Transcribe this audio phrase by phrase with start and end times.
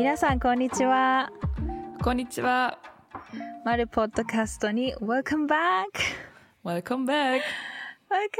[0.00, 1.30] 皆さんこんにちは。
[2.02, 2.78] こんにちは。
[3.66, 5.88] マルポッドキャストに Welcome back.
[6.64, 7.42] Welcome back.
[8.08, 8.32] Welcome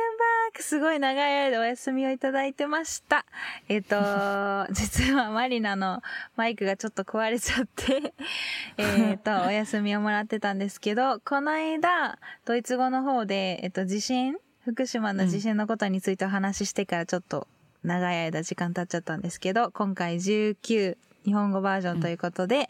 [0.56, 0.62] back!
[0.62, 3.26] すごい長い間お休みをいただいてました。
[3.68, 3.94] えっ、と、
[4.72, 6.00] 実はマリナの
[6.34, 8.14] マイクがちょっと壊れちゃって、
[8.78, 14.38] えっと、お休みをもらってたんですけど、この間、ドイツ語の方で、えっ、と、地震？
[14.64, 17.46] 福島の地震のことについてお話ししてからちょっと
[17.84, 22.68] 長い間時間経っちゃったんですけど、今回19日本語バージョンということで、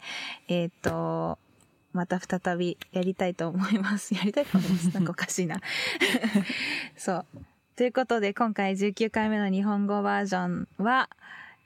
[0.48, 1.38] えっ、と、
[1.92, 4.14] また再びやりたいと思います。
[4.16, 4.88] やりたいと思います。
[4.94, 5.60] なんかおかしいな。
[6.96, 7.26] そう。
[7.76, 11.08] ということで、今回19回目の日本語バージョンは、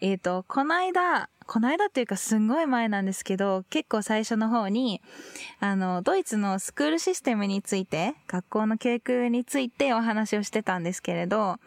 [0.00, 5.02] えっ、と、この間、この間っていうかすんごい前なんですけど、結構最初の方に、
[5.60, 11.58] あの、ドイツのスクールシステムについて、学校の教育についてお話をしてたんですけれど、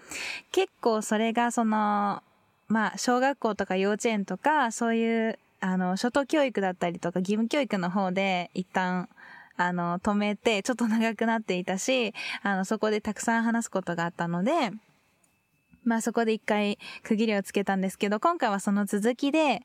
[0.52, 2.24] 結構それがその、
[2.68, 9.10] まあ、小学校とか幼稚園とか、そういう、あの、初等教育だったりとか義務教育の方で一旦、
[9.56, 14.72] あの、止めて、ちょっと長くなっていたし、あの、そこでたくさん話すことがあったので、
[15.84, 19.62] まあそこで一回区切りをつけたんですけど、今回はその続きで、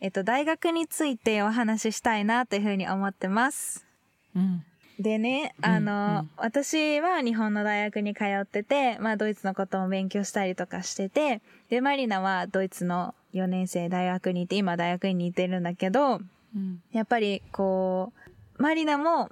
[0.00, 3.86] えっと、大学についてお話ししたいなというふうに思ってます。
[4.34, 4.64] うん
[5.00, 6.16] でね、あの、うん。
[6.18, 16.20] うん私は日本の大学に通ってて、まあドイツのことも勉強したりとかしてて、で、マリナはドイツの4年生大学にいて、今大学に行ってるんだけど、
[16.54, 16.82] うん。
[16.92, 18.12] やっぱりこ
[18.58, 19.30] う、マリナも、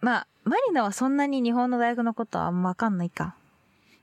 [0.00, 3.36] まあ、マリナはそんなに日本の大学のことはあんまわかんないか。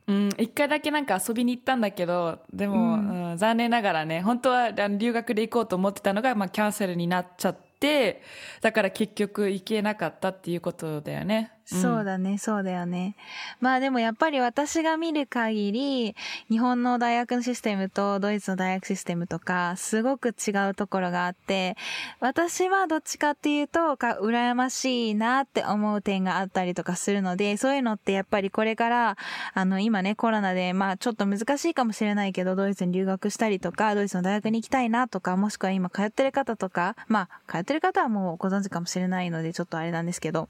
[0.08, 3.30] うん、一回だけなんか遊びに行ったんだけどでも、うん。
[3.32, 8.22] うん残念ながらね本当はあの留学で行こうと思ってたのが、まあ、キャンセルになっちゃって
[8.62, 11.53] だから結局行けなかったっていうことだよね。
[11.66, 13.16] そうだね、そうだよね。
[13.62, 16.16] まあでもやっぱり私が見る限り、
[16.50, 21.78] 日本の大学のシステムとドイツの大学システムとか、すごく違うところがあって、
[22.20, 29.18] 私はどっちかっていうと、か羨ましいなって思う点があったりとかするので、そういうのってやっぱりこれから、
[29.54, 40.50] あの今ね、コロナで、まあちょっと難しいかもしれないけど、ドイツに留学したりとか、ドイツの大学に行きたいなとか、もしくは今通ってる方とか、まあ通ってる方はもうご存知かもしれないので、ちょっとあれなんですけど、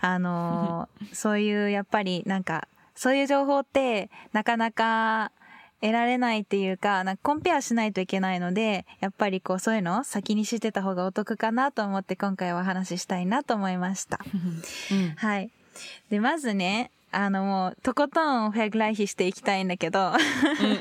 [0.00, 5.32] あのーそういうやっぱりなんかそういう情報ってなかなか
[5.80, 14.20] 得られないっていうかなんかコンペアしないといけないのでやっぱりこうそういうのを先に知ってた方がお得かなと思って今回はお話ししたいなと思いました。
[14.92, 15.50] うんはい。
[16.10, 20.12] でまずねあのもうとことんフェグライヒしていきたいんだけど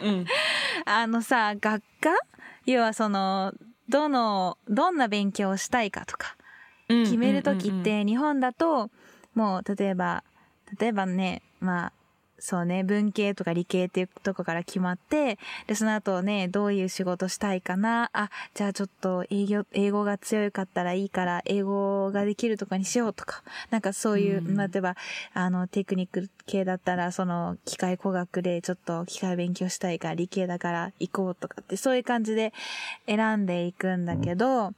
[0.01, 0.25] うんうん
[0.85, 2.09] あのさ学科？
[2.65, 3.53] 要はその
[3.89, 6.35] どのどんな勉強をしたいかとか
[6.89, 8.91] うん決める時って日本だと
[9.35, 10.23] もう例えば
[10.79, 11.93] 例えばねまあ
[12.41, 15.37] そうね文系とか理系っていうとこから決まって
[15.67, 24.95] でその後ねどういう仕事したいかなあじゃあちょっと英語英語が強かったらいいから英語ができるとかにしようとかなんかそういう、うんまあ例えば
[25.33, 32.53] あのテクニック系だったらその機械工学でちょっと機械勉強したいから理系だから行こうとかってそういう感じで
[33.05, 34.73] 選んでいくんだけど、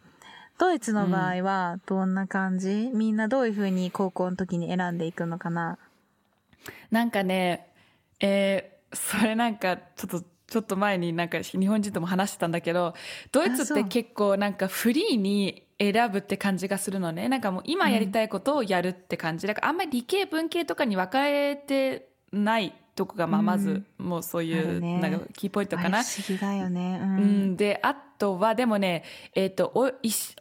[0.60, 5.78] ドイツの場合はどんな感じ、みんなどういう風に高校の時に選んでいくのかな？
[6.92, 7.68] なんかね、
[8.20, 12.94] えーそれなんかちょっとちょっと前になんか日本人とも話してたんだけど
[13.32, 17.28] ドイツって結構なんかフリーに選ぶって感じがするのね。
[17.28, 25.98] なんかもう今やりたいことをやるって感じ、だからあんまり理系文系とかに分かれてないとこがまあまずもうそういうなんかキーポイントかな。
[25.98, 27.00] あれ不思議だよね。
[27.02, 27.04] う。
[27.04, 27.46] うん。
[27.54, 29.04] ん、であとはでもね、
[29.36, 29.92] えっとお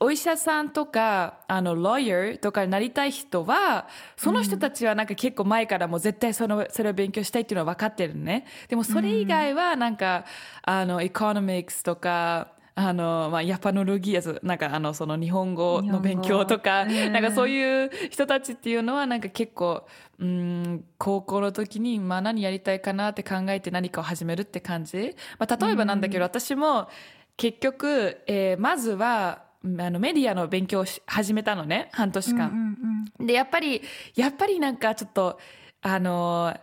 [0.04, 8.46] お医者さんとかあの lawyer とかになりたい人はその人たちはなんか結構前からもう絶対そのそれを勉強したいっていうのは分かってるのね。
[8.68, 10.24] でもそれ以外はなんか、
[10.62, 17.12] あのエコノミクスとかあの、まあ、ヤパノロギアなんかあのその日本語の勉強とか、うん。
[17.12, 19.86] なんかそういう人たちっていうのはなんか結構
[20.18, 26.88] うん高校の時に、まあ、何やりたいかなって考えて何かを始めるって感じ、まあ、例えばなんだけど、私も
[27.36, 33.06] 結局、えーまずはあのメディアの勉強をし始めたのね半年間。
[33.20, 33.80] でやっぱり
[34.16, 35.38] やっぱりなんかちょっと
[35.82, 36.56] あの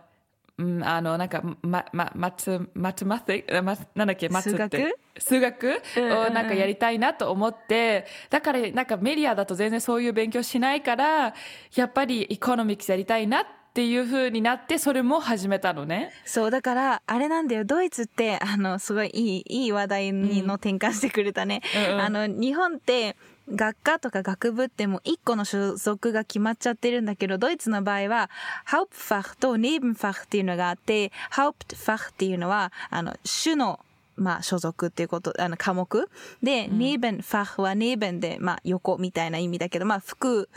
[0.58, 4.94] うんあのなんかままマツマツマテまなんだっけマツって。
[5.18, 5.82] 数学？
[5.96, 11.34] をなんかやりたいなと思ってだからなんかメディアだと全然そういう勉強しないから
[11.74, 16.12] やっぱりエコノミクスやりたいなっていう風になってそれも始めたのね。
[16.24, 21.62] そう、だから、あれなんだよ、ドイツって、あの、すごいいい、いい話題にの転換してくれたね。
[21.88, 23.16] うんうんあの、日本って、
[23.52, 28.30] 学科とか学部ってもう一個の所属が決まっちゃってるんだけど、ドイツの場合は、
[28.68, 33.80] Hauptfach と Nebenfach っていうのがあって、Hauptfach っていうのは、あの、主の
[34.16, 36.08] まあ、所属っていうこと、あの、科目。
[36.42, 40.50] で、ネーベン、ファフはネーベンで、まあ、横みたいな意味だけど、まあ、副、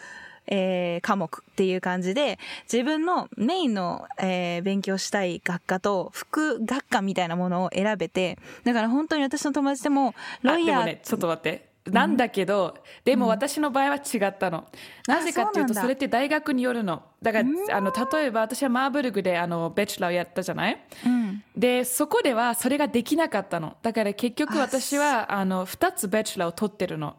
[0.47, 2.39] えー科目っていう感じで、
[2.71, 11.73] 自分のメインの、えー勉強したい学科と副学科みたいなものを選べて、だから本当に私の友達でも、ロイヤー、あでもね、ちょっと待って。
[11.85, 14.63] なんだけど、でも私の場合は違ったの。
[15.05, 17.03] なぜかっていうと、それって大学によるの。
[17.21, 20.81] だから、あの、例えば私はマーブルグで、あの、ベチュラーをやったじゃない？
[21.05, 21.43] うん。
[21.57, 23.75] で、そこではそれができなかったの。
[23.81, 27.17] だから結局私は、あの、二つベチュラーを取ってるの。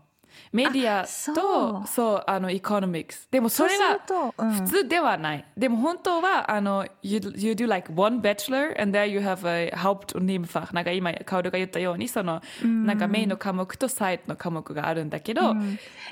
[0.52, 1.04] メディア
[1.34, 3.28] と、そう、あの、エコノミクス。
[3.30, 5.44] でもそれがそうするとうん普通ではない。
[5.56, 10.74] でも本当は、あの、you, you do like one bachelor and there you have a Haupt- und Nebenfach.
[10.74, 15.54] なんか今、カオルが言ったように、その、なんかメインの科目とサイドの科目があるんだけど、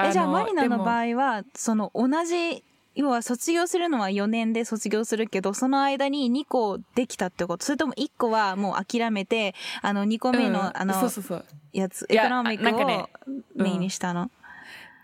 [0.00, 7.64] え、じゃあ、マリナの場合合は、その同じ、要は卒業するのは4年で卒業するけど、その間に2個できたってこと。
[7.64, 11.44] それとも1個はもう諦めて、あの2個目の、あの、そうそうそう。
[11.72, 13.08] やつ、エコノミックを
[13.54, 14.30] メインにしたの？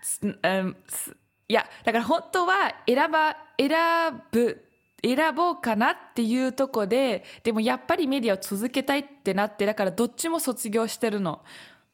[0.03, 1.17] すうんす
[1.49, 4.65] いやだから本当は選ば選ぶ
[5.03, 11.43] 選ぼうかなっていうとこででもやっぱりメディアを続けたいってなってだからどっちも卒業してるの。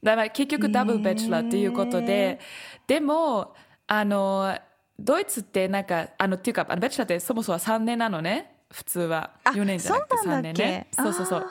[0.02, 2.38] だから結局ダブルベチュラーっていうことで、
[2.86, 3.54] でも
[3.86, 4.58] あの
[4.98, 8.52] ドイツってなんかあのっていうかあのベチュラーってそもそも3年なのね。
[8.70, 9.30] 普通は。
[9.44, 10.62] あ4年じゃなくて3そうなんだっけ？
[10.62, 11.26] 年ねそうそう。
[11.26, 11.50] そう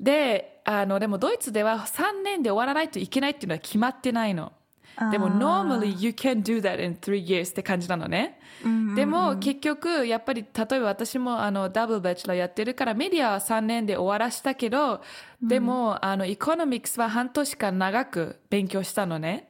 [0.00, 4.52] であのでもドイツでは3年で終わらないといけないっていうのは決まってないの。
[5.10, 8.38] でも、normally you can do that in three years って感じなのね。
[8.94, 15.02] でも、結局、やっぱり、例えば私もあのダブルバチェラーやってるから、メディアは3年で終わらしたけど、
[15.42, 19.48] でも、あの、エコノミクスは半年間長く勉強したのね。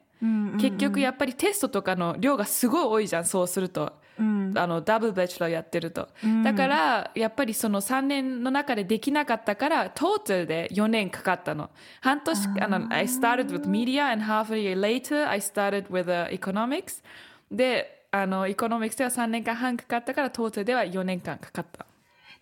[0.58, 3.92] 結局、やっぱりテストとかの量がすごい多いじゃん、そうすると。
[4.16, 6.08] あのダブルバチェラーやってると、
[6.44, 11.68] だからやっぱりその3年の中でできなかったからトータルで4年かかったの。
[12.00, 17.02] 半年あの I started with media and half a year later I started with、uh, economics.
[17.50, 21.84] であのエコノミクスでは3年間半かかったからトータルでは4年間かかった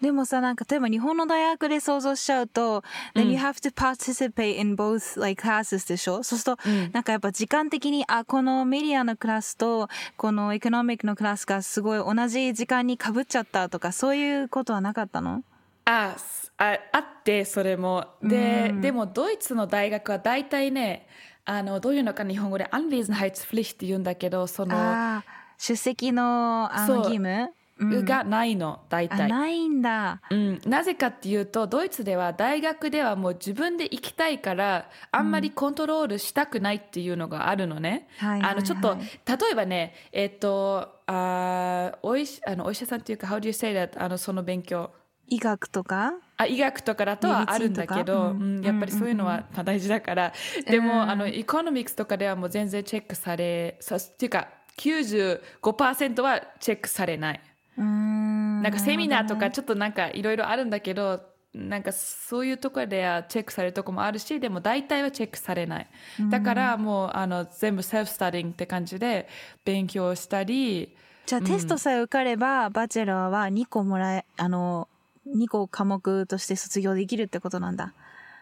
[0.03, 2.83] でもさ、なんか、例えば日本の大学で想像しちゃうと、
[3.15, 6.25] then you have to participate in both like classes でしょ？
[6.25, 15.45] そうすると、なんかやっぱ時間的に、あ、このメディアのクラスと、このエコノミックのクラスがすごい同じ時間に被っちゃったとか、そういうことはなかったの？
[15.85, 18.07] あすああってそれも。
[18.23, 21.07] で,、でもドイツの大学は大体ね
[21.45, 25.25] あのどういうのか日本語で Anwesenheitspflicht って言うんだけどそのああ、
[25.59, 27.51] 出席の、あの、義務？
[27.79, 30.21] がないの大あ、体ないんだ。
[30.31, 38.09] うん、なぜかっていうとドイツでは大学ではもう自分で行きたいからあんまりコントロールしたくないっていうのがあるのね。
[38.19, 38.51] はいはいはい。
[38.53, 44.91] あのちょっと例えばねえっとあーおいしあのお医者さんっていうか How do you say that あのその勉強。
[45.29, 46.13] 医学とか？
[46.37, 48.45] あ医学とかだとはあるんだけど、メディツィンとか？
[48.45, 48.63] うん。
[48.63, 50.33] やっぱりそういうのはまあ大事だから、
[50.67, 57.41] でも、あの economics とかではもう全然チェックされさっていうか95%はチェックされない。
[57.77, 58.63] うーん。
[58.63, 61.21] なんかセミナーとかちょっとなんかいろいろあるんだけど、
[61.55, 65.87] なんかそういうところではチェックされるとこもあるし、でも大体はチェックされない。
[66.31, 69.29] だからもうあの全部 self studying って感じで
[69.65, 70.97] 勉強したり、
[71.27, 74.89] じゃあテストさえ受かれば、バチェラーは2個もらえ、あの、
[75.27, 77.95] 2個科目として卒業できるってことなんだ。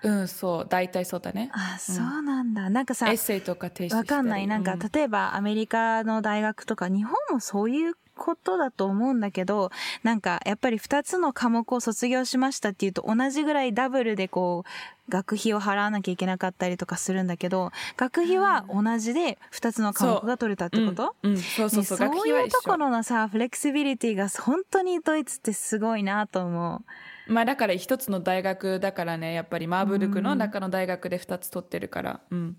[0.02, 1.50] うん、そう、大体そうだね。
[1.52, 2.70] あ、そうなんだ。
[2.70, 4.46] なんかさエッ、セイとか提出わかんない。
[4.46, 9.70] なんか、う例えばアメリカの大学とか、日本もそういうことだと思うんだけど、
[10.02, 21.16] なんか、やっぱり2つの科目を卒業しましたっていうと、同じぐらいダブルでこう、学費を払わなきゃいけなかったりとかするんだけど、学費は同じで2つの科目が取れたってこと？
[21.22, 22.76] うん、うんそうそうそう、そういうとこ緒。
[22.76, 26.82] ろのさ、フレキシビリティが本当にドイツってすごいなと思
[27.28, 27.32] う。
[27.32, 32.20] まあだから一つの大学だからね、やっぱりマーブルクの中の大学で二つ取ってるから。
[32.30, 32.56] うん。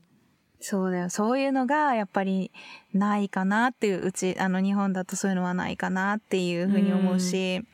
[0.61, 1.09] そうだよ。
[1.09, 2.51] そういうのがやっぱり
[2.93, 7.65] ないかなっていう、うち、あの日本だとそういうのはないかなっていうふうに思うし、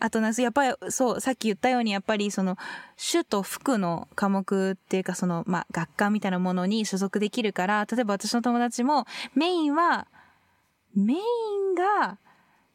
[0.00, 2.58] あとね、やっぱりそう、さっき言ったようにやっぱりその、
[2.98, 10.06] 主と副の科目っていうかその、まあ学科みたいなものに所属できるから、例えば私の友達もメインは、
[10.94, 12.18] メインが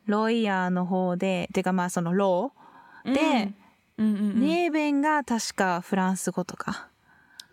[0.08, 3.54] ロイヤーの方で、てかまあそのローで、
[3.98, 4.40] うんうんうん。
[4.42, 6.91] ネーベンが確かフランス語とか。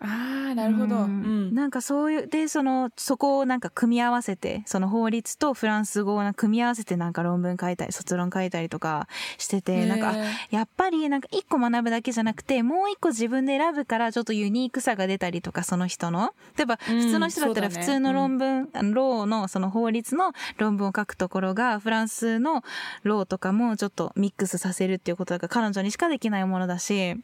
[0.00, 0.97] ああ、なるほど。
[0.97, 1.55] うん。
[1.55, 10.14] なんかそういう、で、その、そこをなんか組み合わせて、その法律とフランス語を組み合わせてなんか論文書いたり、卒論書いたりとかしてへて、ーなんか、
[10.50, 16.33] やっぱりなんか一個学ぶだけじゃなくて、もう一個自分で選ぶからちょっとユニークさが出たりとか、その人の。
[16.57, 22.62] 例えば、うん普通の人だったら普通の論文、あのローのその法律の論文を書くところが、フランスの
[23.02, 27.17] ローとかもちょっとミックスさせるっていうことだから、彼女にしかできないものだし、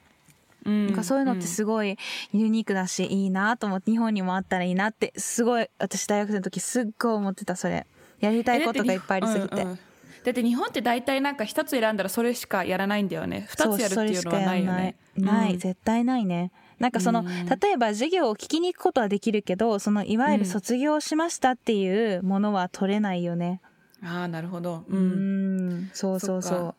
[0.65, 1.97] うんなんかそういうのってすごい
[2.33, 7.87] ユニークだし、いいなと思って、日本にもあったらいいなって、すごい、私大学生の時すっごい思ってた、それ。
[8.21, 9.63] やりたいことがいっぱいありすぎて。
[9.63, 9.79] うんうん。
[10.25, 13.47] だって日本って大体なんか一つ選んだらそれしかやらないんだよね。
[13.49, 14.97] 二つやるっていうのはないよね。
[15.15, 15.43] それしかやんない。
[15.43, 15.59] ない、うん。
[15.59, 16.51] 絶対ないね。
[16.79, 17.25] なんかその、
[17.61, 23.61] 例えば授業を聞きに行くことはできるけど、そのいわゆる卒業しましたっていうものは取れないよね。
[24.03, 26.75] ああなるほど、ううんん、そうそうそそっか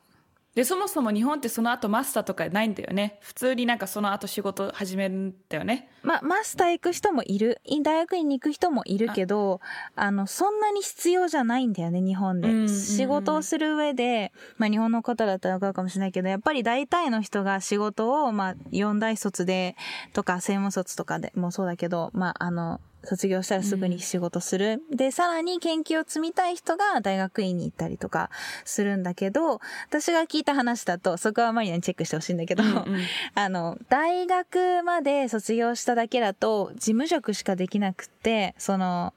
[0.56, 6.08] でそもそも日本ってその後マスターとかないんだよね普通になんかその後仕事始めるんだよねう。
[6.08, 7.60] ま、マスター行く人もいる。
[7.66, 9.60] い大学院に行く人もいるけど、
[9.96, 12.48] あの、そんなに必要じゃないんだよね、日本で。
[12.48, 19.76] うんうんうん仕事をする上で、まあ日本の方だったらわかるかもしれないけど、やっぱり大体の人が仕事を、まあ、四大卒で、
[20.14, 24.82] とか、専門卒とかでもそうだけど、まあ、あの、卒業したらすぐに仕事する。
[24.92, 28.30] で、さらに研究を積みたい人が大学院に行ったりとか
[28.64, 32.86] するんだけど、私が聞いた話だと、そこはマリナにチェックしてほしいんだけど、うんうん。
[33.36, 39.14] あの、大学まで卒業しただけだと、事務職しかできなくって、その、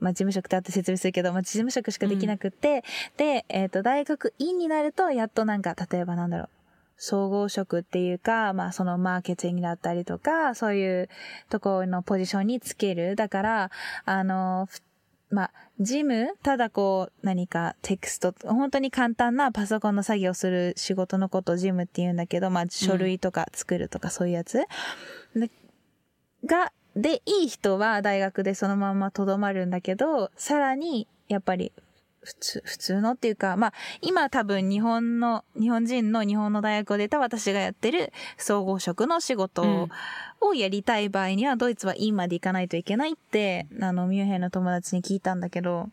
[0.00, 2.82] まあ、事務職ってあって説明するけど、まあ、事務職しかできなくって、
[3.16, 6.48] で、えっ、と、大学院になると、やっとなんか、例えばなんだろう、
[7.04, 11.08] 総合職っていうか、まあ、そのマーケティングだったりとか、そういう
[11.50, 13.16] ところのポジションにつける。
[13.16, 13.70] だから、
[14.04, 14.68] あの、
[15.28, 24.58] まあ、事務ただこう、何かテクスト、本当に簡単なパソコンの作業する仕事のことを事務って言うんだけど、まあ、書類とか作るとかそういうやつ。
[25.34, 25.50] で
[26.44, 31.72] が、で、いい人は大学でそのままとどまるんだけど、さらに、やっぱり、
[32.24, 39.88] 普通、普通のっていうか、まあ、今多分日本の、日本人の日本の大学を出た私がやってる総合職の仕事を,、
[40.40, 45.88] をやりたい場合には、ドイツは院まで行かないといけないって、あの、ミュンヘンの友達に聞いたんだけど、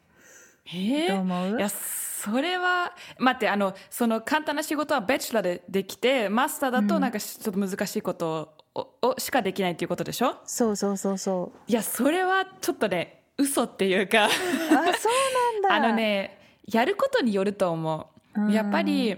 [0.71, 1.07] え。
[1.07, 1.57] どう思う？
[1.57, 10.36] いやそれは待ってあのその簡単な仕事はベチュラーでできてマスターだとなんかちょっと難しいことを,を、しかできないっていうことでしょ？
[10.45, 14.25] そうそうそうそいやそれはちょっとね嘘っていうか。
[14.25, 14.27] う。
[14.27, 14.93] あ、そうなん
[15.61, 15.73] だ。
[15.73, 15.95] あの。
[15.95, 16.37] ね
[16.71, 19.17] やることによると思ううんやっぱり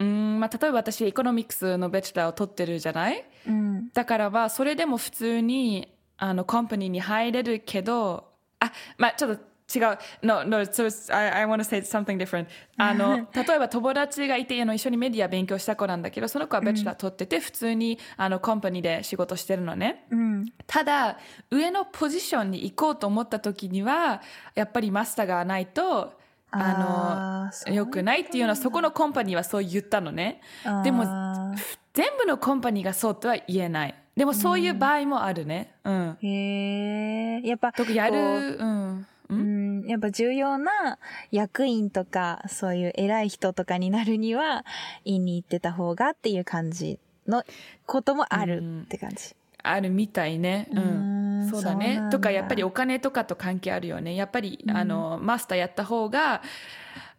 [0.00, 3.24] うん、まあ、例えば私 economics の bachelor を取ってるじゃない？
[3.46, 3.90] うん。
[3.92, 8.24] だからはそれでも普通にあの company に入れるけど
[8.58, 9.42] あまあちょっと
[9.74, 9.98] 違う。
[10.22, 12.46] No no so I, I want to say something different.
[12.76, 20.06] あの 例えば友達がいてあの一緒にメディア勉強した子なんだけどその子は bachelor 取ってて、普通にあの company で仕事してるのね。
[20.10, 20.52] うん。
[20.66, 21.18] ただ
[21.50, 24.22] 上のポジションに行こうと思った時には
[24.54, 26.18] やっぱりマスターがないと
[26.52, 30.40] あの良くないっていうのはそこのコンパニーはそう言ったのね。
[30.84, 31.54] でもあ
[31.92, 33.94] 全部のコンパニーがそうとは言えない。
[34.16, 35.74] でもそういう場合もあるね。
[35.84, 36.18] うん。
[36.22, 37.48] ーへえ。
[37.48, 40.98] やっぱ、やるうんうん、やっぱ重要な
[41.30, 44.64] 役員とか、そういう偉い人とかになるには、
[45.04, 47.44] 院に行ってた方がっていう感じの
[47.86, 49.34] こともあるって感じ。
[49.62, 50.68] あるみたいね。
[50.72, 50.76] う。
[50.76, 51.20] うん
[51.50, 54.14] そうだそうなんだねとかやっぱりお金とかと関係あるよね。
[54.14, 56.42] やっぱり、あのマスターやった方が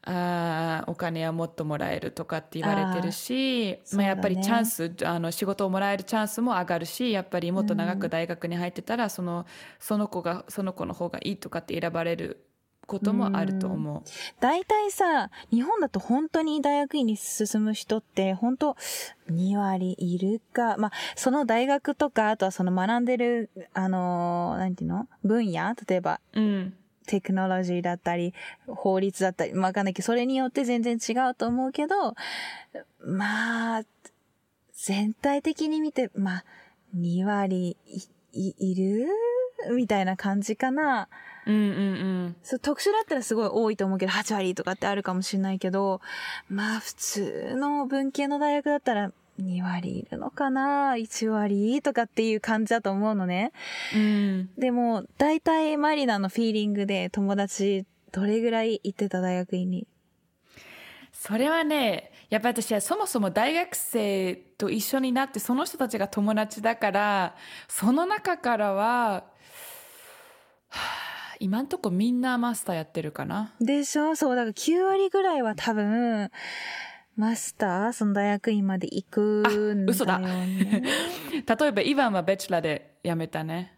[0.03, 9.45] あーお金はもっともらえるとかって言われてるし、ーまあ、やっぱりチャンス、あの仕事をもらえるチャンスも上がるしやっぱりもっと長く大学に入ってたら、その
[9.79, 12.45] その子がその子の方がいいとかって選ばれる
[12.87, 14.01] こともあると思う。
[14.39, 18.75] 大体さ、日本だと本当に大学院に進む人って、本当
[19.29, 20.75] 2割いるか。
[20.77, 25.07] まあ、その大学とか、あとはその学んでる、あのーなんていうの？
[25.23, 25.73] 分野？
[25.87, 26.73] 例えば、うん
[27.07, 28.33] テクノロジーだったり、
[28.67, 32.15] 法律だったり、まあわかんないけど、それによって全然違うと思うけど、
[33.05, 33.83] まあ、
[34.73, 36.45] 全体的に見て、まあ、
[36.95, 38.01] 2割い、
[38.33, 39.07] い、いる？
[39.75, 41.07] みたいな感じかな。
[41.45, 41.73] うんうんう
[42.27, 46.01] んそう、特殊だったらすごい多いと思うけど、8割とかってあるかもしれないけど、
[46.49, 53.51] まあ普通の文系の大学だったら2割いるのかな ?1 割とかっていう感じだと思うのね。
[53.95, 59.87] うんでも、大体マリナのフィーリングで友達どれぐらい行ってた大学院に？
[61.13, 67.35] それはねやっぱり私はそもそも大学生と一緒になってその人たちが友達だから
[67.67, 69.23] その中からはは
[70.69, 74.15] あ今んとこみんなマスターやってるかなでしょ？
[74.15, 76.29] そう、だから9割ぐらいは多分、
[77.15, 79.85] マスター、その大学院まで行くんだよ、ね。
[79.87, 80.19] あ嘘だ。
[80.21, 83.77] 例えばイヴァンは bachelor で辞めたね。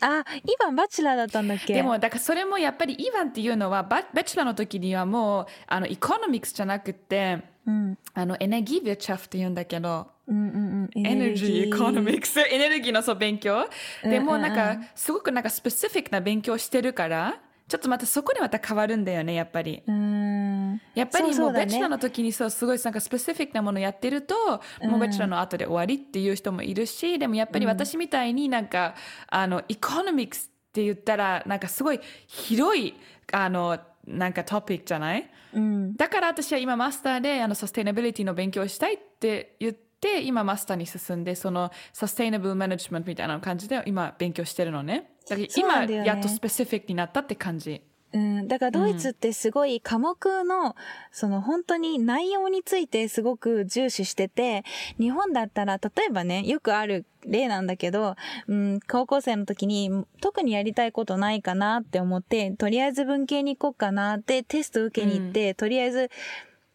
[0.00, 1.74] あ、今バチェラーだったんだっけ？
[1.74, 11.06] でもだからそれもやっぱりイヴァンっていうのはバ bachelor の時にはもうあの economics じゃなくてうん、あのエネギービューチャフって言うんだけどうんうんうん。
[11.06, 13.68] エネルギー economics エネルギーのそう勉強。
[14.02, 14.56] でもうんうんうん。
[14.56, 19.82] なんかすごくなんか specific な勉強してるからちょっとまたそこでまた変わるんだよねやっぱり。
[19.86, 20.80] うん。
[20.94, 24.34] やっぱりもう bachelor の時にそうすごいなんか specific なものやってると、
[24.82, 28.94] もう bachelor の後で終わりっていう人もいるしでもやっぱり私みたいになんか、
[29.28, 32.94] あの economics って言ったらなんかすごい広い
[33.32, 35.30] あのなんかトピックじゃない？
[35.52, 35.96] うん。
[35.96, 39.87] だから私は今マスターであのサステイナビリティの勉強をしたいって言って
[40.22, 45.10] 今マスターに進んでその sustainable management みたいな感じで今勉強してるのね。
[45.28, 47.82] だから今ねやっと specific になったって感じ。
[48.12, 50.74] うん、だからドイツってすごい科目の、
[51.12, 54.64] その本当に内容についてすごく重視してて、
[54.98, 59.90] 日本だったら、例えばね、よくある例なんだけど、うん、高校生の時に
[60.22, 66.10] 特にやりたいことないかなって思って、とりあえず文系に行こうかなってテスト受けに行って、とりあえず、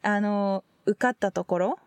[0.03, 1.79] あの、受かったところ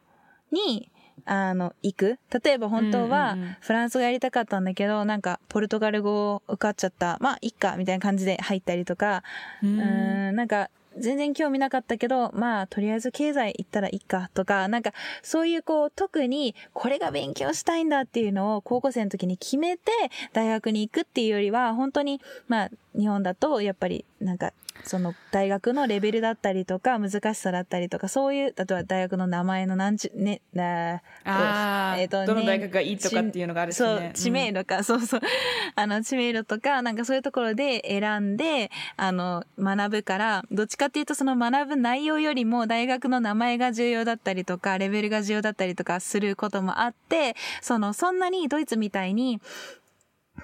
[0.51, 0.91] に、
[1.25, 2.19] あの、行く？
[2.45, 7.19] 例えば本当はうんフランス語やりたかったんだけど、なんかポルトガル語受かっちゃった。
[7.21, 9.23] まあ、いっか、みたいな感じで入ったりとか、
[9.63, 14.93] ううんーん、なんか、全然興味なかったけど、まあ、とりあえず経済行ったらいいかとか、なんか、
[15.23, 19.93] そういうこう、特にこれが勉強したいんだっていうのを高校生の時に決めて、
[20.33, 24.53] 大学に行くっていうよりは、本当に、まあ、日本だと、やっぱり、なんか、
[24.85, 35.21] その大学のレベルだったりとか、難しさだったりとか、そういう、あとは大学の名前の何ちゅ、ね、なああ、えーとねどの大学がいいとかっていうのがあるしそうね、知名度か、そうそう。
[35.75, 49.41] あの、知名度とか、なんかそういうところで選んで、あの、学ぶから、どっちかっていうとその学ぶ内容よりも大学の名前が重要だったりとか、レベルが重要だったりとかすることもあって、その、そんなにドイツみたいに、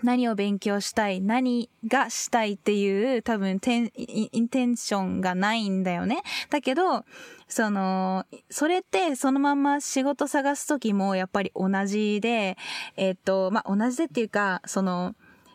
[0.03, 6.23] 何を勉強したい、何がしたいっていう多分テンインテンションがないんだよね。
[6.51, 7.05] だけど、
[7.49, 12.57] その、それってそのまま仕事探すときもやっぱり同じで、
[12.97, 15.15] えっと、まあ、同じでっていうか、その、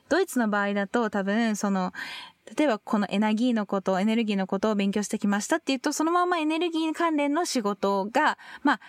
[0.10, 1.92] ドイツの場合だと多分その、
[2.56, 8.80] 例えばこのエネルギーのこと、エネルギーのことを勉強してきましたっていうと、そのままエネルギー関連の仕事が、まあ、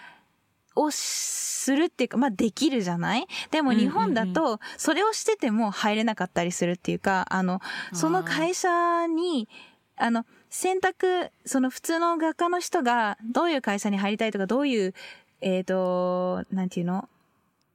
[0.78, 3.26] をするっていうか、まあできるじゃない？
[3.50, 7.60] でも日本だと、それをしてても入れなかったりするっていうか、あの、
[7.92, 9.48] その会社に、
[9.96, 14.94] あの、選択、その普通の学科の人がどういう会社に入りたいとか、どういう、
[15.40, 17.08] えっ、と、なんていうの？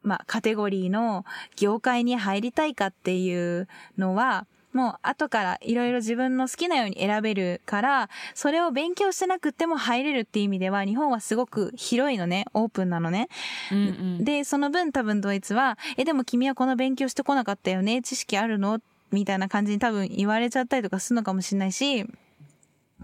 [0.01, 1.23] まあ、カテゴリーの
[1.55, 13.29] 業界に入りたいかっていうのは、もう後からいろいろ自分の好きなように選べるから、それを勉強してなくても入れるっていう意味では、日本はすごく広いのね、オープンなのね。
[13.71, 13.81] うんう
[14.21, 18.79] んで、その分多分ドイツは、え、でも君はこの勉強してこなかったよね、知識あるの？
[19.11, 22.05] みたいな感じに多分言われちゃったりとかするのかもしれないし、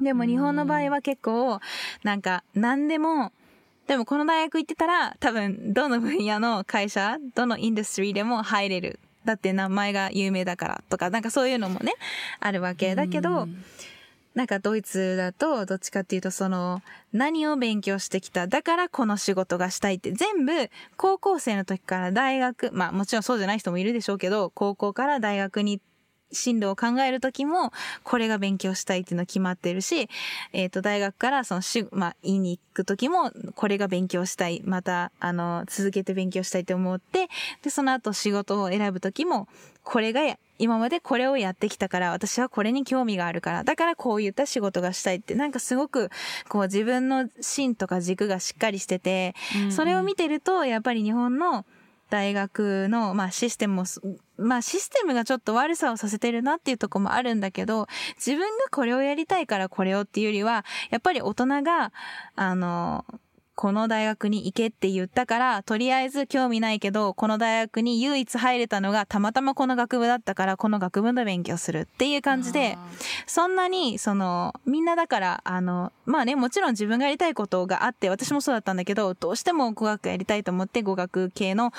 [0.02, 1.60] でも日本の場合は結構、
[2.04, 3.32] なんか何でも、
[3.86, 9.00] でもこの大学行ってたら多分どの分野の会社、どのインダストリーでも入れる。
[9.26, 11.94] だって名前が有名だからとか、なんかそういうのもね、
[12.40, 12.96] あるわけ。
[12.96, 13.48] だけど、
[14.36, 25.82] なんかドイツだとどっちかっていうとその何を勉強してきただからこの仕事がしたいって全部高校生の時から大学まあもちろんそうじゃない人もいるでしょうけど高校から大学に
[26.32, 27.72] 進路を考える時も
[28.04, 30.10] これが勉強したいっていうの決まってるし、
[30.54, 34.62] えっ、と大学からそのしまあ言いに行く時もこれが勉強したい。
[34.66, 37.30] またあの続けて勉強したいと思って
[37.64, 39.48] でその後仕事を選ぶ時も
[39.84, 45.36] これがや今までこれをやってきたから私はこれに興味があるからだからこういった仕事がしたいって。
[45.36, 46.10] なんかすごく
[46.50, 49.36] こう自分の芯とか軸がしっかりしてて、
[49.70, 51.66] それを見てるとやっぱり日本の
[52.10, 53.84] 大学の、まあ、システムも、
[54.38, 61.94] まあ、システムがちょっと悪さをさせてるなっていうとこもあるんだけど、自分がこれをやりたいからこれをっていうよりは、やっぱり大人が、
[62.36, 63.06] あの、
[63.60, 72.78] この大学に行けって言ったから、とりあえず興味ないけど、この大学に唯一入れたのがたまたまこの学部だったから、この学部の勉強するっていう感じで、
[73.28, 81.74] そんなに、その、みんなだから、あの、まあね、もちろん自分がやりたいことがあって、私もそうだったんだけど、どうしても語学やりたいと思って、語学系の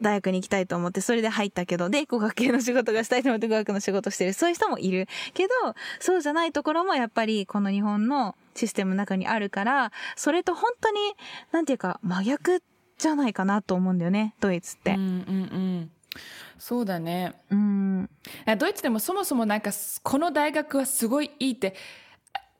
[0.00, 4.32] 大学に行きたいと思って、それで入ったけど、で、語学系の仕事がしたいと思って語学の仕事してる。
[4.32, 5.08] そういう人もいる。
[5.34, 5.52] けど、
[5.98, 10.98] そうじゃないところもやっぱり、この日本のシステムの中にあるから、それと本当に、
[11.52, 12.62] なんていうか、真逆
[12.98, 14.98] じゃないかなと思うんだよね、ドイツってうん。
[14.98, 15.08] うんう
[15.82, 15.90] ん
[16.58, 18.10] そうだねうん。
[18.58, 19.70] ドイツでもそもそもなんか
[20.02, 21.74] この大学はすごいいいって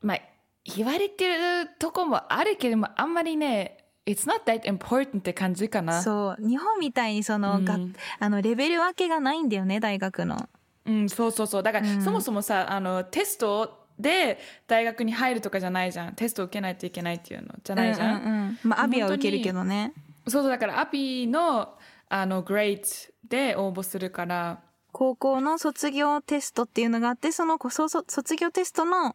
[0.01, 0.21] まあ
[0.65, 3.80] 言われてるとこもあるけどもあんまりね
[4.11, 6.49] It's not that important って感じかなそう。
[6.49, 7.79] 日本みたいにその、うんが
[8.19, 10.49] あの、レベル分けがないんだよね、大学の。
[10.87, 19.93] うん、そうそうそうだから、うんそもそもさあのテストで大学に入るとかじゃないじゃんテストを受けないといけないっていうのじゃないじゃん、うんうんうんまあ、アビは受けるけどね。
[20.27, 21.75] そうそうだからアピの
[22.09, 24.61] あのグレードで応募するから
[24.93, 29.15] 高校の卒業テストっていうのがあって、そのこそそ卒業テストの、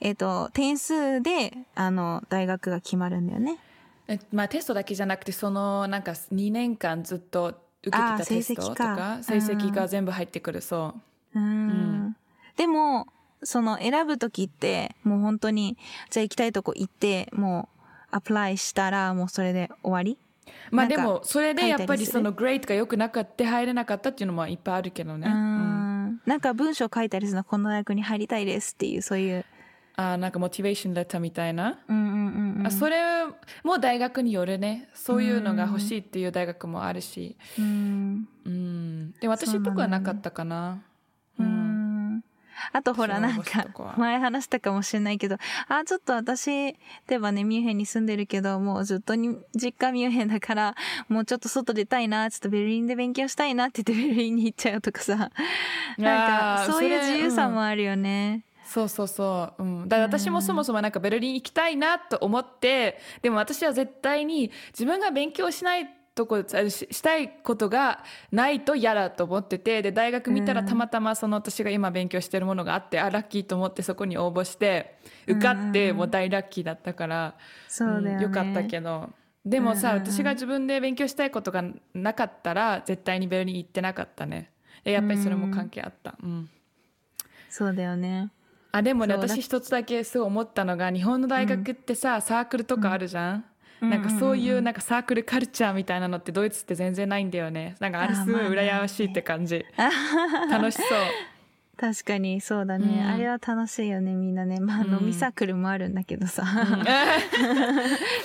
[0.00, 3.58] えっ、と、点数で、あの、大学が決まるんだよね。
[4.08, 10.94] えまあテストだけじゃなくてそのなんか2年間ずっと受けてたテストとか成成績が全部入ってくるそ
[11.34, 12.16] ううーん。
[12.56, 13.06] でも、
[13.42, 15.76] その選ぶときって、もう本当に、
[16.10, 20.18] じゃあ行きたいとこ行って、もう、アプライしたら、もうそれで終わり？
[20.70, 26.22] まあでもそれでやっぱりそのグレードが良くなかった入れなかったっていうのもいっぱいあるけどね、うん。
[26.24, 29.44] なんか文章書いたりするの、この大学に入りたいですっていう、そういう。
[29.98, 32.66] あーなんかモチベーションレターみたいな、うんうんうんうん。
[32.66, 33.00] あそれ
[33.64, 34.90] も大学によるね。
[34.94, 38.28] そういうのが欲しいっていう大学もあるし、うん。
[38.44, 40.82] うん、で私のとこはなかったかな。
[41.38, 42.22] うーん。
[42.72, 45.36] あとほらなんか前話したかもしれないけど。
[45.68, 46.76] あちょっと私例
[47.10, 50.74] えばねミュンヘンに住んでるけどもうずっとに実家ミュンヘンだから
[51.08, 55.30] もうちょっと外出たいなちょっとベルリンで勉強したいなって言ってベルリンに行っちゃうとかさ。
[55.96, 58.44] なんかそういう自由さもあるよね。
[58.66, 59.62] そうそうそう。
[59.62, 59.88] うん。
[59.88, 68.02] だから私もそもそもなんかベルリン行きたいなと思って、でも私は絶対に自分が勉強しないとこ、ししたいことが
[68.32, 74.98] ないと嫌だと思ってて、で、大学見たらたまたまその私が今勉強してるものがあって、あ、ラッキーと思ってそこに応募して、
[75.28, 77.36] 受かって、もう大ラッキーだったから、
[77.68, 78.16] そうだよね。
[78.16, 79.10] んよかったけど。
[79.44, 81.62] でもさ、私が自分で勉強したいことが
[81.94, 84.50] なかったら、絶対にベルリン行ってなかったね。
[84.82, 86.16] でやっぱりそれも関係あった。
[86.22, 86.50] うん
[87.48, 88.30] そうだよね。
[88.76, 93.44] あでもね私一つだけすごい思ったのが日本の大学ってさ、サークルとかあるじゃん、
[93.80, 93.90] うん。
[93.90, 97.76] なんかそういううんうんうんなんかサークルカルチャーみたいなのってドイツって全然ないんだよね。
[97.80, 98.56] なんかあれすごいあまあね。
[98.56, 99.64] 羨ましいって感じ、
[100.50, 100.86] 楽しそう。
[101.78, 103.06] 確かにそうだね、うん。
[103.06, 104.60] あれは楽しいよねみんなね。
[104.60, 104.94] まあうん。
[104.94, 106.42] 飲みサークルもあるんだけどさ、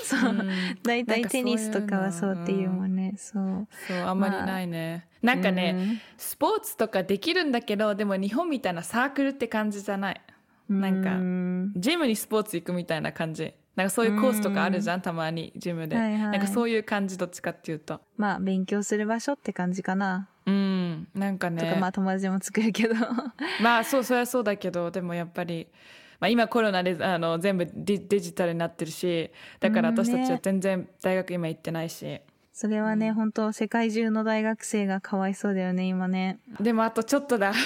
[0.04, 0.48] そう、
[0.84, 3.14] 大体テニスとかはそうっていうもんね。
[3.18, 3.68] そう。
[3.88, 10.22] そうあんまりないね、なんかね、スポーツとかできるんだけどでも日本みたいなサークルって感じじゃない
[10.80, 11.74] なんかうん。
[11.76, 13.54] ジムにスポーツ行くみたいな感じ。
[13.76, 16.22] なんかそういうコースとかあるじゃん、たまにジムで、はいはい。
[16.22, 18.02] なんかそういう感じどっちかっていうと。
[18.18, 21.62] まあ勉強する場所って感じかな、うんなんかね。
[21.62, 22.96] とかまあ友達も作るけど。
[23.62, 25.68] まあそうそれはそうだけどでもやっぱり、
[26.20, 32.22] まあ、今コロナであの全部デジデジタルになってるしだから私たちは全然大学今行ってないし、
[32.54, 36.40] それはね、本当世界中の大学生がかわいそうだよね今ね。
[36.60, 37.54] でもあとちょっとだ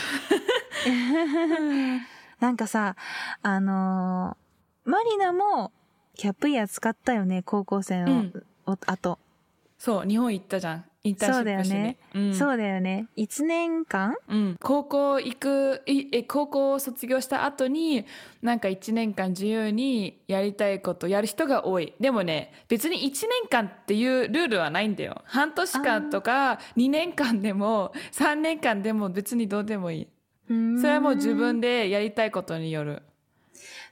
[2.40, 2.96] なんかさ
[3.42, 4.46] あのー
[4.90, 5.72] マリナも
[6.16, 8.44] キャップイヤー使ったよね高校生の、うん。
[8.68, 9.18] おあと。
[9.80, 10.86] そう日本行ったじゃん。
[11.04, 12.36] インターンシそうだよップしにね、うん。
[12.36, 13.08] そうだよね。
[13.18, 14.16] 1年間？
[14.30, 18.06] うん、高校行くいえ高校を卒業した後に
[18.42, 21.94] なんか1年間自由にやりたいことやる人が多い。
[22.00, 25.22] でもね別に1年間っていうルールはないんだよ。
[25.26, 30.08] 半年間とか2年間でも3年間でも別にどうでもいい
[30.48, 30.54] そ
[30.88, 33.04] れはもう自分でやりたいことによる。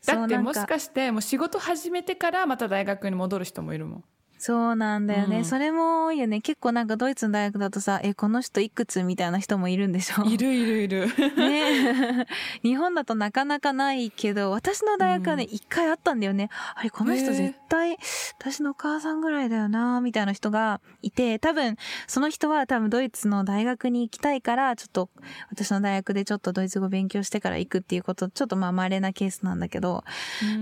[0.05, 4.03] だってもしかしてもう仕事始めてからまた大学に戻る人もいるもん
[4.45, 5.45] そうなんだよね、うん。
[5.45, 6.41] それも多いよね。
[6.41, 10.25] 結構なんかドイツの大学だとさえこの人いくつみたいな人もいるんでしょ？
[10.25, 11.07] いるいるいる。
[11.37, 12.27] ね。
[12.61, 16.49] 日本だとなかなかないけど私の大学はね一、回あったんだよね。
[16.75, 17.97] あれこの人絶対
[18.37, 21.77] 私のお母さんぐらいだよなみたいな人がいて多分
[22.07, 25.09] その人は多分ドイツの大学に行きたいからちょっと
[25.51, 30.03] 私の大学でちょっとドイツ語勉強してから行くっていうことちょっとまあ稀なケースなんだけど、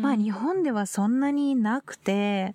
[0.02, 2.54] まあ日本ではそんなになくて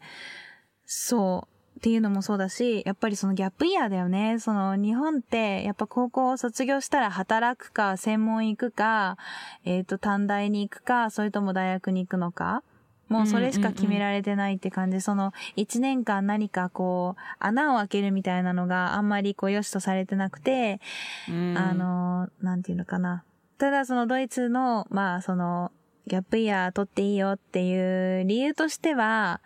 [0.86, 4.38] そうっていうのもそうだし、やっぱりそのギャップイヤーだよね。
[4.38, 9.18] その日本ってやっぱ高校を卒業したら働くか、専門行くか、
[9.64, 12.62] えっ、と短大に行くか、それとも大学に行くのか。
[13.08, 15.00] もうそれしか決められてないって感じ。
[15.00, 20.80] その一年間何かこう穴を開けるみたいなのがあんまりこう良しとされてなくて、
[21.28, 23.22] うんあの、なんていうのかな。
[23.58, 25.72] ただそのドイツの、まあその、
[26.06, 29.40] ギャップイヤー取っていいよっていう理由としては、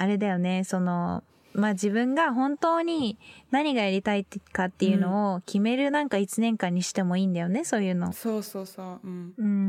[0.00, 3.18] あれだよね、その、まあ自分が本当に
[3.50, 8.10] 何がやりたいかっていうのを決めるなんか一年間にしてもいいんだよね、そういうの。
[8.14, 9.59] そうそうそう、うん、うん。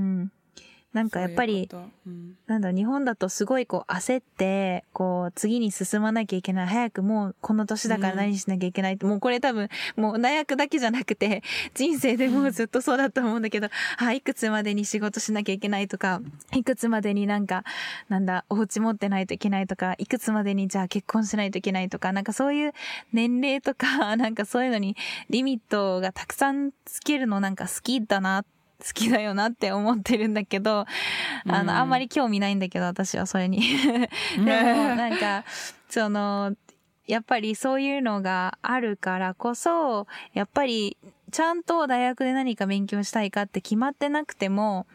[0.93, 2.36] なんかやっぱり、そうん。
[2.47, 6.67] なんだ、日本だとすごいこう焦って、こう次に進まなきゃいけない。
[6.67, 8.95] 早くもうこの年だから何しなきゃいけない。
[8.95, 16.21] って、もうこれ多分、もう大学だけじゃなくて、人生でもうずっとそうだと思うんだけど、あ、いくつまでに仕事しなきゃいけないとか、
[16.54, 17.63] いくつまでになんか、
[18.10, 22.73] なんだ、お家持ってないといけないとか、いくつまでにじゃあ結婚しないといけないとか、なんかそういう
[23.13, 24.97] 年齢とか、 なんかそういうのに
[25.30, 28.43] リミットがたくさんつけるのなんか好きだな
[28.86, 30.86] 好きだよなって思ってるんだけど、
[31.48, 31.70] あの、うん。
[31.70, 33.62] あんまり興味ないんだけど、私はそれに。
[34.38, 35.46] でも、なんか、
[35.89, 36.56] その、
[37.08, 40.98] やっぱりそういうのがあるからこそ、やっぱり
[41.32, 44.88] ちゃんと大学で何か勉強したいかって決まってなくても、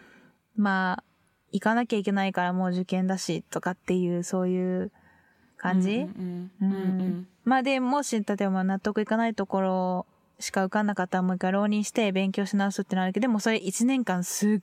[0.57, 1.05] まあ、
[1.53, 4.93] 行かなきゃいけないからもう受験だしとかっていうそういう
[5.57, 6.07] 感じ、
[7.45, 10.07] まあでもし例えば納得いかないところ
[10.39, 14.61] しか受かんなかったらもう一回浪人して勉強し直すってなるけどでもそれ1年間すっ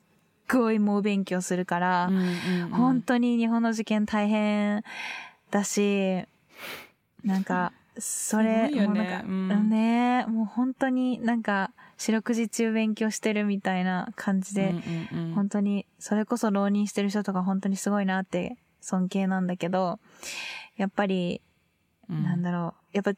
[0.51, 2.69] ごい猛勉強するから、うんうんうん。
[2.69, 4.83] 本当に日本の受験大変
[5.51, 6.23] だし
[7.23, 8.85] なんかそれね。
[8.87, 9.69] もうなんか、うん。
[9.69, 14.77] ねもう本当になんか四六時中勉強してるみたいな感じで、うん
[15.11, 15.33] うんうん。
[15.35, 19.99] 本当にそれこそ浪人してる人とか本当にすごいなって尊敬なんだけど
[20.75, 21.41] やっぱり
[22.09, 22.23] うん。
[22.23, 22.97] なんだろう。
[22.97, 23.13] やっぱ、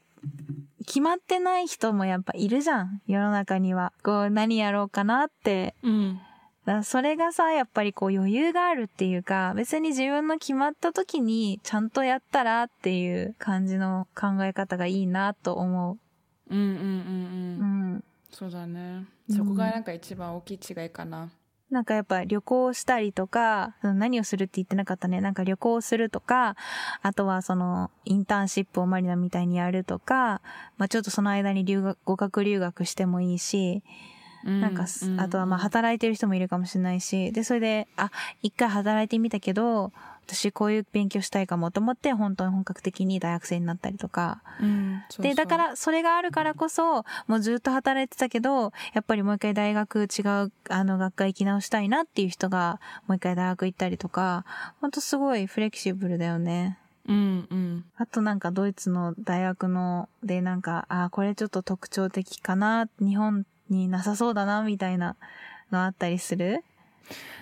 [0.85, 3.01] 決まってない人もやっぱいるじゃん。
[3.07, 3.91] 世の中には。
[4.03, 5.75] こう、何やろうかなって。
[5.83, 6.19] うん
[6.65, 15.91] だそれがさ、やっぱりこう余裕があるっていうか、別に自分の決まった時にちゃんとやったらっていう感じの考え方がいいなと思
[16.49, 16.53] う。
[16.53, 18.03] うんうんうんううんん。
[18.31, 21.29] そうだねうんそこがなんか一番大きい違いかな
[21.71, 25.19] なんかやっぱ旅行したりとか、うん何をするって言ってなかったね。
[25.21, 26.55] なんか旅行するとか、
[27.01, 30.41] あとはそのインターンシップをマリナみたいにやるとか、
[30.77, 33.83] まあちょっとその間に留学、語学留学してもいいし、
[34.45, 38.11] なんかす、あとはまあ働いてる人もいるかもしれないし、で、それで、あ、
[38.43, 39.91] 一回働いてみたけど、
[40.27, 44.41] 私こういう勉強したいかもと思って、本当に本格的に大学生になったりとか。
[44.59, 54.45] うんそうそうで、だから、それがあるからこそ、もうずっと働いてたけど、やっぱりもう一回大学違う、あの、学科行き直したいなっていう人が、もう一回大学行ったりとか、
[54.81, 56.79] ほんとすごいフレキシブルだよね。
[57.07, 65.15] うんうんあとなんかドイツの大学のでなんか、あ、これちょっと特徴的かな、日本になさそうだな、みたいな
[65.71, 66.63] のあったりする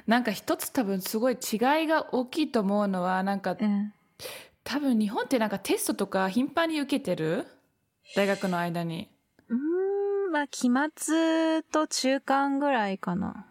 [0.08, 3.94] なんか一つ多分すごい違いが大きいと思うのはなんかうん。
[4.64, 7.46] 多分日本ってなんかテストとか頻繁に受けてる？
[8.16, 9.10] 大学の間に。
[9.50, 13.46] うーん、まあ、期末と中間ぐらいかな。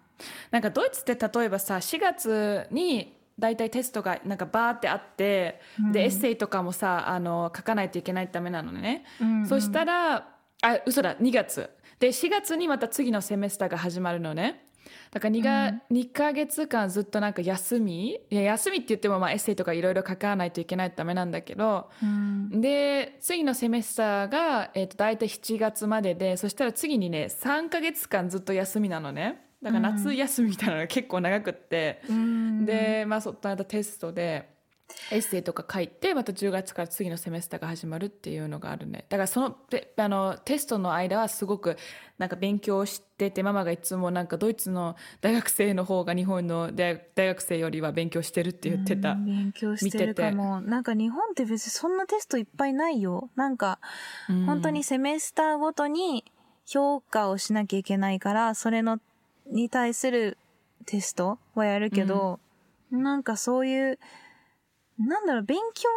[0.51, 5.93] なんかドイツって例えばさ4月に大体テストがなんかバーってあって、うん。
[5.93, 10.29] でエッセイとかもさあの書かないといけないためなのね、うんそしたら
[10.63, 11.69] あ嘘だ2月。
[11.99, 14.65] で4月にまた次のセメスターが始まるのね
[15.11, 22.61] だから 2, が、2ヶ月間ずっとなんか休みいや休みって言ってもまあエッセイとかいろいろ書かないといけないためなんだけどうん。
[22.61, 29.47] で次のセメスターが、えー、と大体7月まででそしたら次にね3ヶ月間ずっと休みなのね。
[29.63, 34.52] だから夏休みみたいなのが結構長くって、うん、でまあその間テストで
[35.11, 39.07] エッセイとか書いてまた10月から次のセメスターが始まるっていうのがあるね。
[39.09, 41.77] だからそのペあのテストの間はすごく
[42.19, 49.13] なんか勉強しててママがいつもなんかドイツの大学生の方が日本の大大学生よりは勉強してるって言ってた。
[49.13, 50.61] うん勉強してるかも。
[50.61, 53.31] なんか日本って別にそんなテストいっぱいないよ。
[53.35, 53.79] なんか、
[54.29, 54.47] うん。
[54.47, 56.25] 本当にセメスターごとに
[56.67, 58.99] 評価をしなきゃいけないから、それの、
[59.47, 60.39] に対する
[60.87, 62.41] テストはやるけど、
[62.91, 63.99] なんかそういう、
[65.07, 65.89] なんだろう、勉強、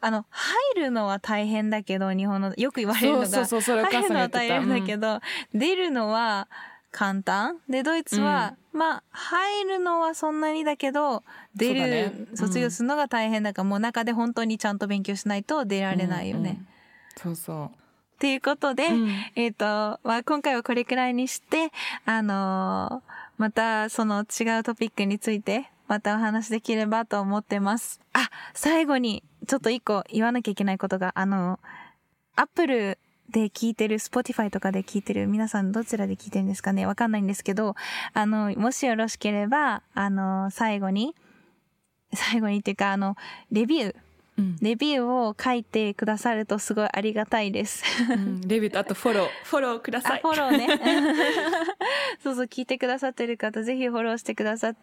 [0.00, 5.20] あの、入るのは大変だけど、日本の、よく言われるのが、そうそうそう入るのは大変だけど、
[5.54, 6.48] 出るのは
[6.90, 7.58] 簡単。
[7.68, 11.22] で、ドイツは、まあ、入るのはそんなにだけど、
[11.54, 12.02] 出そうだね。
[12.10, 12.36] る、うん。
[12.36, 16.50] 卒業するのが大変だから、もう中で本当にちゃんと勉強しないと出られないよね。
[16.50, 16.66] うんうん
[17.14, 17.66] そうそう。
[17.66, 17.70] っ
[18.18, 19.10] ていうことで、うん。
[19.34, 21.70] えっ、と、まあ、今回はこれくらいにして、
[22.06, 28.00] あのーまたその違うトピックについて、またお話できればと思ってます。
[28.12, 31.58] あ、最後に、ちょっと一個言わなきゃいけないことが、あの、
[32.36, 32.98] アップル
[33.30, 37.74] で聞いてる、Spotify とかで聞いてる皆さんどちらで聞いてるんですかねわかんないんですけど、
[38.14, 41.14] あの、もしよろしければ、あの、最後に、
[42.14, 43.16] 最後にっていうか、あの、
[43.50, 43.96] レビュー、
[44.38, 47.84] うんレビューを書いてくださるとすごいありがたいです。
[48.10, 50.68] うんレビューとあとフォローフォローくださあ、いフォローね。
[52.22, 54.76] そうそう、聞いてくださってる方、ぜひフォローしてくださっ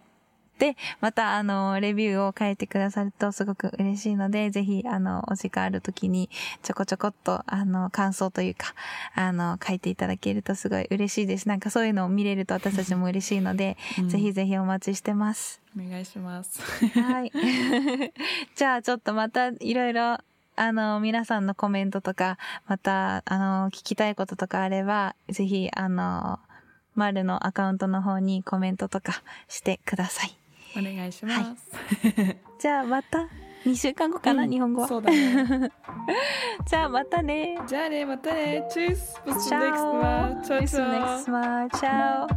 [0.60, 6.30] て、また、あの、レビューを書いてくださるとすごく嬉しいので、ぜひ、あの、お時間ある時に、
[6.62, 8.76] ちょこちょこっと、あの、感想というか、
[9.16, 11.48] あの、書いていただけるとすごい嬉しいです。
[11.48, 15.62] なんかそういうのを見れると私たちも嬉しいので、うんぜひぜひお待ちしてます。
[15.78, 16.62] お願いします
[17.00, 17.32] はい。
[18.56, 20.18] じゃあ、ちょっとまた、いろいろ、
[20.56, 26.40] あの、皆さんのコメントとか、また、あの、聞きたいこととかあれば、ぜひ、あの、
[26.96, 30.39] マルのアカウントの方にコメントとかしてください。
[30.78, 31.68] お願いします。
[32.60, 33.28] じゃあまた
[33.66, 34.88] 2週間後かな、日本語。
[34.88, 35.72] そうだね、
[36.66, 37.60] じゃあまたね。
[37.68, 38.66] じゃあね、またね。
[38.72, 39.22] チュース。
[39.26, 39.40] チュー
[40.44, 40.48] ス。
[40.48, 40.78] チュース。
[41.80, 42.28] チュ。